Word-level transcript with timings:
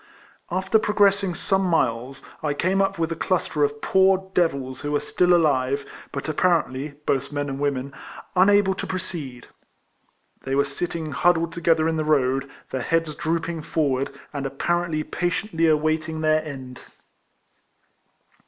After 0.49 0.79
progressing 0.79 1.35
some 1.35 1.61
miles, 1.63 2.23
I 2.41 2.55
came 2.55 2.81
up 2.81 2.97
with 2.97 3.11
a 3.11 3.15
cluster 3.15 3.63
of 3.63 3.83
poor 3.83 4.31
devils 4.33 4.81
who 4.81 4.93
were 4.93 4.99
still 4.99 5.31
alive, 5.31 5.85
but 6.11 6.27
apparently, 6.27 6.95
both 7.05 7.31
men 7.31 7.47
and 7.47 7.59
wonien^ 7.59 7.93
unable 8.35 8.73
to 8.73 8.87
proceed. 8.87 9.45
They 10.41 10.55
were 10.55 10.65
sitting 10.65 11.11
hud 11.11 11.35
dled 11.35 11.51
together 11.51 11.87
in 11.87 11.97
the 11.97 12.03
road, 12.03 12.49
their 12.71 12.81
heads 12.81 13.13
drooping 13.13 13.61
forward, 13.61 14.11
and 14.33 14.47
apparently 14.47 15.03
patiently 15.03 15.67
awaiting 15.67 16.21
their 16.21 16.43
end. 16.43 16.81